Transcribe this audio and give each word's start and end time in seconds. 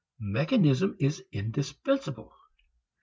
Mechanism 0.17 0.95
is 0.99 1.21
indispensable. 1.31 2.33